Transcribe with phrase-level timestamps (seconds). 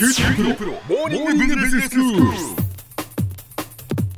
[0.00, 2.22] 九州大学モーニングビジネススクール。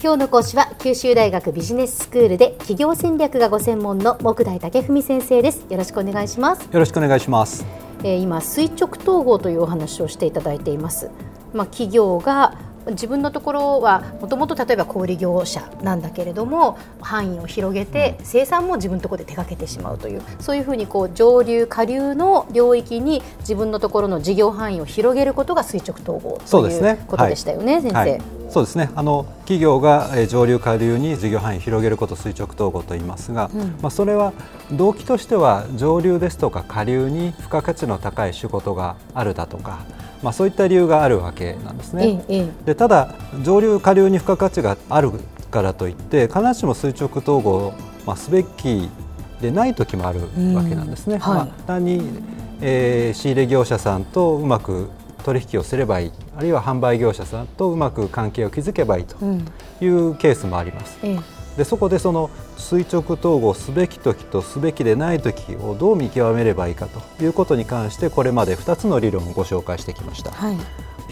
[0.00, 7.66] 今日の講師は九州大学ビジネススクールで企業戦略がご専門の木大武文先生ですよろしくお願いします、よろしくお願いします。
[8.04, 11.10] えー今垂直統合というお話をしていただいています
[11.52, 12.56] まあ企業が
[12.90, 27.96] 自分のところはもともと例えば小売業者なんだけれども範囲を広げて生産も自分のところで手掛けてしまうというそういうふうにこう上流下流の領域に自分のところの事業範囲を広げることが垂直統合ということでしたよね、先生。
[27.96, 28.20] はい、
[28.52, 28.90] そうですね。
[28.94, 34.32] あの企業がえー上流下流に事業範囲を広げることを垂直統合と言いますが、まあそれは
[34.70, 39.80] 動機としては上流ですとか下流に付加価値の高い仕事があるだとか、
[40.22, 42.04] まあそういった理由があるわけなんですね。
[42.66, 45.12] でただ上流下流に付加価値がある
[45.50, 47.74] からといって必ずしも垂直統合を、
[48.06, 48.88] まあ、すべき
[49.40, 50.20] でない時もある
[50.54, 51.14] わけなんですね。
[51.14, 52.02] うんはいまあ、単に、
[52.60, 54.88] えー仕入れ業者さんとうまく
[55.22, 59.46] 取引をすればいいあるいは販売業者さんとうまく関係を築けばいいとうん
[59.80, 60.98] いうケースもあります。
[61.02, 70.30] ええでそこでその垂直統合すべき時とすべきでない時をどう見極めればいいかということに関してこれまで2つの理論をご紹介してきました。
[70.30, 70.56] はい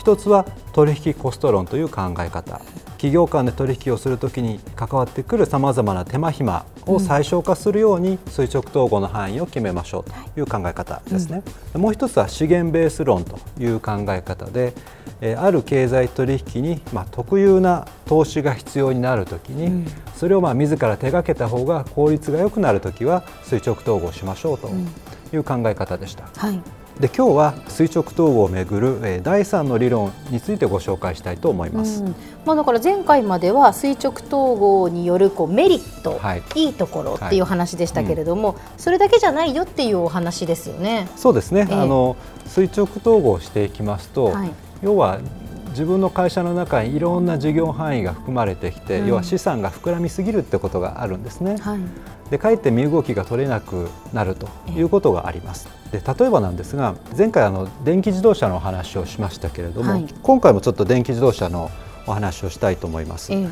[0.00, 2.62] 一つは取引コスト論という考え方
[3.00, 11.42] 企業間で取引をするときに関わってくるさまざまな手間暇を最小化するように垂直統合の範囲を決めましょうという考え方ですね、
[11.72, 14.74] もう一つは資源ベース論という考え方で
[15.22, 24.68] えーある経済取引にまあ特有な投資が必要になるときに、それをまあ自ら手がけた方が効率が良くなるときは垂直統合しましょうと
[25.32, 26.28] いう考え方でした。
[26.36, 26.60] はい
[27.00, 32.02] で今日は垂直統合をめぐる、えー第3の理論についてご紹介したいと思います。
[32.02, 32.14] うん。
[32.44, 36.42] まあ、だから前回までは垂直統合によるこうメリット、はい。
[36.56, 41.08] い、いところっていう話でしたけれども、それだけじゃないよっていうお話ですよね。
[41.16, 41.74] そうですね、ええ。
[41.74, 44.50] あの垂直統合をしていきますと、はい。
[44.82, 45.20] 要は
[45.70, 49.08] 自分の会社の中にいろんな事業範囲が含まれてきて、うん。
[49.08, 51.56] 要は資産が膨らみすぎるってことがあるんですね。
[51.58, 51.80] はい。
[52.30, 55.68] でかえって身動きが取れなくなるということがあります。
[55.90, 60.06] で例えばなんですが前回あの電気自動車のお話をしましたけれども、はい。
[60.22, 61.70] 今回もちょっと電気自動車の
[62.06, 63.32] お話をしたいと思います。
[63.32, 63.48] ええ。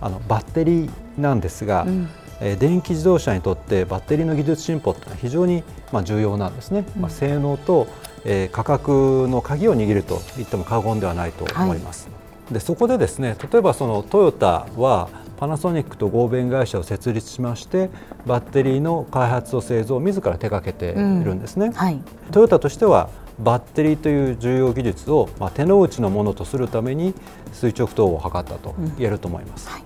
[0.00, 2.08] あのバッテリーなんですが、うん。
[2.40, 5.62] えー電気自動車にとってバッテリーの技術進歩ってのは非常に
[5.92, 7.86] まあ重要なんですね、まあ、性能と、
[8.24, 12.08] えー価格の鍵を握ると言っても過言ではないと思います。
[12.50, 17.90] でそこでですね例えばそのトヨタはパナソニックと合弁会社を設立しまして
[18.26, 20.94] バッテリーの開発と製造を自ら手掛けてい
[21.24, 21.72] るんですね。
[21.74, 22.00] はい。
[22.30, 23.10] トヨタとしては
[23.40, 27.14] バッテリーという重要技術を、まあ、手の内のものとするために
[27.52, 29.68] 垂直統合を図ったと言えると思います。
[29.68, 29.82] はい。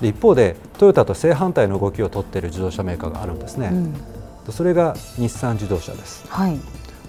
[0.00, 3.70] で一方でトヨタと正反対の動きを取っている自動車メーカーがあるんですね、
[4.46, 4.52] うん。
[4.52, 6.24] それが日産自動車です。
[6.28, 6.58] はい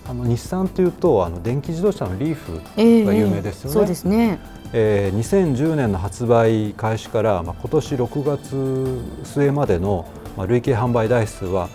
[0.07, 4.39] あの日産というとあの電気自動車のリーフええが有名ですよね、そうですね。
[4.73, 10.07] えー2010年の発売開始から、まあ、今年6月末までの、
[10.37, 11.69] まあ、累計販売台数は、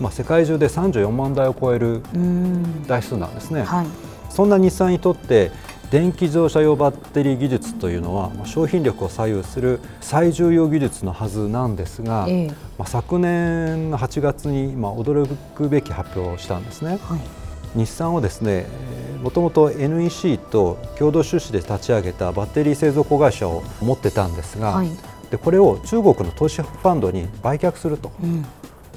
[0.00, 2.86] まあ、世界中で34万台を超えるうん。
[2.86, 3.86] 台数なんですね、はい。
[4.28, 5.52] そんな日産にとって
[5.90, 12.46] 電気自動車用バッテリー技術というのはまあ商品力を左右する最重要技術のはずなんですが、ええ。
[12.78, 16.98] まあ、昨年の8月にまあ驚くべき発表をしたんですね。
[17.02, 17.39] はい
[17.74, 18.66] 日産はですね
[19.22, 24.88] もともと NEC と共同出資で立ち上げたバッテリー製造子会社を持ってたんですが、はい。
[25.30, 28.10] でこれを中国の投資ファンドに売却すると。
[28.22, 28.44] うん。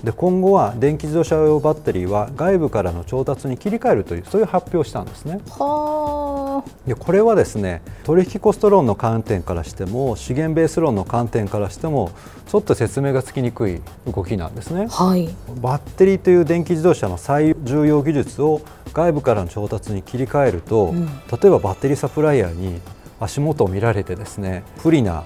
[0.04, 5.40] で今後は電気自動車用バッテリーは外部からの調達に切り替えるというそういう発表をしたんですね。
[5.50, 6.23] は
[6.66, 12.12] あでこれはですね取引コスト論の観点からしても資源ベース論の観点からしても
[12.48, 14.88] ちょっと説明がつきにくい動きなんですね。
[14.90, 15.30] はい
[15.62, 18.62] バッテリーという電気自動車の最重要技術を
[18.94, 22.80] 外部からの調達に切り替えると、うん例えばバッテリーサプライヤーに
[23.20, 25.24] 足元を見られてですね不利な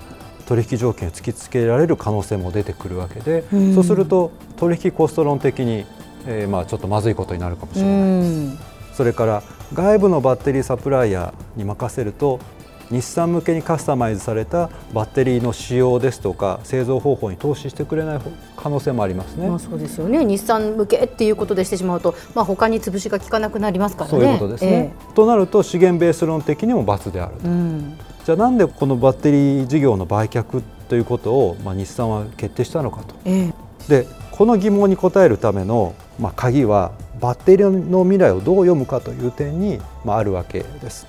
[0.48, 5.86] 取引条件を突きつけられる可能性も出てくるわけで、うんそうすると取引コスト論的に、
[6.25, 8.00] えーまあ、ちょっとまずいことになるかもしうれない。
[8.00, 8.59] ん
[8.97, 9.44] それから
[9.75, 12.39] 外部のバッテリーサプライヤーに任せると
[12.89, 18.19] 日産向けにカスタマイズされたバッテリーの使用ですとか製造方法に投資してくれない
[18.56, 19.50] 可能性もありますね。
[19.50, 24.18] まあそうですよね日産向けっていうことでしてしまうと、まあ、他に潰しが効かなくなりますからね。
[24.18, 24.94] そういうことですね。
[25.13, 33.13] となると資源ベース論的にも×であるええうんじゃあなんでこのバッテリー事業の売却ということを、まあ、日産は決定したのかと。
[33.25, 41.08] ええでこの疑問に答えるための、まあ、鍵はバッテリーの未来をどう読むかという点に、まあ、あるわけです。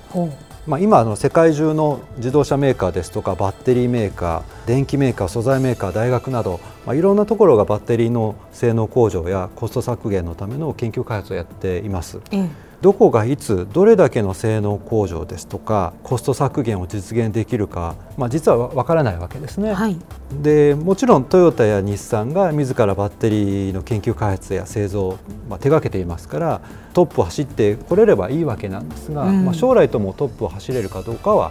[0.67, 12.21] まあ、今あの世界中の自動車メーカーですとかバッテリーメーカー電機メーカー素材メーカー大学など、まあ、いろんなところがバッテリーの性能向上やコスト削減のための研究開発をやっています。
[12.33, 19.99] ええどこがいつどれだけの性能向上ですとかコスト削減を実現できるか、まあ、実はわからないわけですね、はい、
[20.41, 26.61] でもちろんトヨタや日産が自らバッテリーの研究開発や製造を、まあ、手がけていますから
[26.93, 31.51] トップを走ってこれればいいわけなんですが、うん、まあ、将来ともトップを走れるかどうかは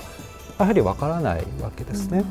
[0.58, 2.24] やはりわからないわけですね。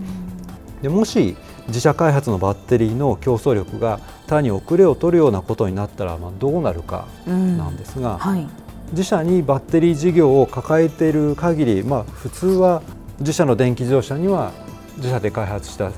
[0.77, 1.37] うん、でもし
[1.69, 8.19] 自社開発のバッテリーの競争力が単に遅れを取るようなことになったら、まあ、どうなるかなんですが、うん。
[8.19, 8.49] はい、
[8.93, 12.83] 自社にバッテリー事業を抱えている限り、まあ、普通は
[13.19, 14.53] 自社の電気自動車には
[14.97, 15.91] 自社で開発した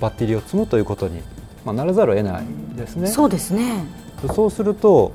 [0.00, 1.22] バッテリーを積むということに、
[1.64, 2.44] まあ、ならざるを得ない
[2.76, 3.08] ですね。
[3.08, 3.84] そうですね
[4.34, 5.12] そうすると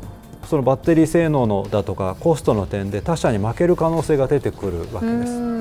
[0.48, 5.52] そのバッテリー性能のだとかコストの点で他社に負ける可能性が出てくるわけです。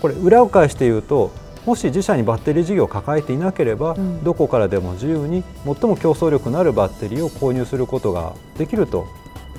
[0.00, 1.30] これ裏を返して言うと
[1.64, 9.06] もし自社にバッテリー事業を抱えていなければ、うん、どこからでも自由に最も競争力のあるバッテリーを購入することができると。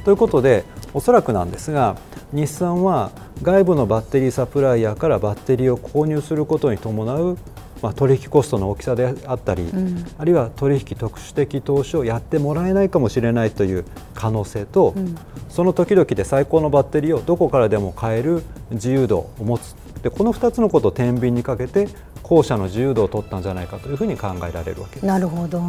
[0.03, 0.63] ということで
[0.93, 1.97] おそらくなんですが
[2.31, 3.11] 日産は
[3.41, 7.37] 外部のバッテリーサプライヤーからバッテリーを購入することに伴う
[7.81, 15.15] まあ、取引コストの大きさであったり、うん、あるいは取引特殊的投資をやってもらえないかもしれないという可能性と、うん、
[15.49, 18.41] その時々で最高のバッテリーをどこからでも買える
[18.71, 19.75] 自由度を持つ。
[20.01, 21.87] でこの2つのことを天秤にかけて
[22.23, 25.05] 後者の自由度を取ったんじゃないかというふうに考えられるわけです。
[25.05, 25.61] なるほど。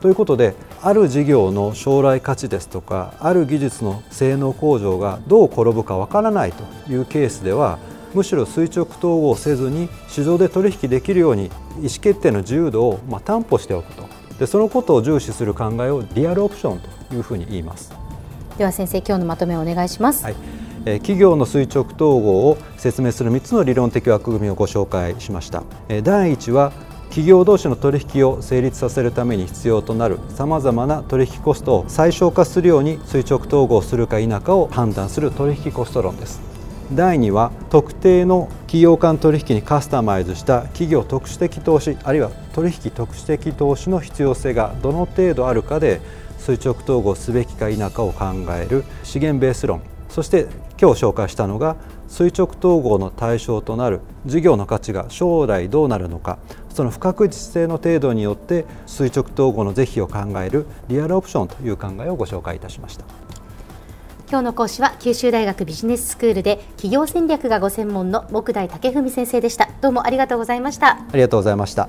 [0.00, 7.78] ということである事業の将来価値ですとかある技術の性能向上がどう転ぶかわからないというケースでは
[8.14, 14.08] むしろ垂直統合せずに市場で取引できるように意思決定の自由度をま担保しておくと。
[14.38, 17.92] でそのことを重視する考えをリアルオプションというふうに言います。
[18.56, 20.34] では先生今日のまとめをお願いします、はい。
[20.86, 26.72] え企業の垂直統合を説明する3つの理論的枠組みをご紹介しました、え第1は
[27.10, 36.40] 企業同士の取引を成立させるために必要となるさまざまな取引コストを最小化するように垂直統合するか否かを判断する取引コスト論です。
[36.94, 46.00] 第2は特定の企業間取引にカスタマイズした企業特殊的投資あるいは取引特殊的投資の必要性がどの程度あるかで
[46.38, 49.82] 垂直統合すべきか否かを考える資源ベース論。
[50.08, 50.46] そして
[50.80, 51.76] 今日紹介したのが
[52.08, 56.38] 垂直統合の対象となる事業の価値が将来どうなるのか。
[56.70, 63.04] その不確実性の程度によって垂直統合の是非を考えるリアルオプションという考えをご紹介いたしました。
[64.30, 69.68] 今日の講師は九州大学ビジネススクールで企業戦略がご専門の目代武史先生でした。
[69.80, 70.98] どうもありがとうございました。
[70.98, 71.88] ありがとうございました